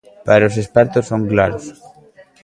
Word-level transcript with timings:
Pero 0.27 0.43
os 0.49 0.59
expertos 0.63 1.07
son 1.11 1.21
claros. 1.31 1.65